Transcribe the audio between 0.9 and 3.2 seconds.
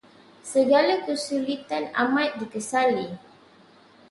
kesulitan amat dikesali.